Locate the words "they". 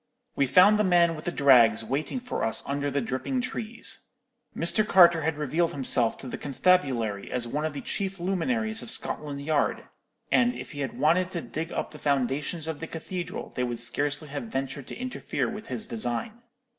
13.55-13.63